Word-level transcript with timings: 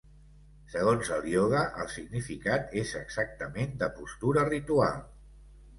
Segons 0.75 1.11
el 1.17 1.27
ioga, 1.33 1.61
el 1.83 1.91
significat 1.97 2.75
és 2.85 2.95
exactament 3.03 3.79
de 3.85 3.95
'postura 4.01 4.49
ritual'. 4.53 5.11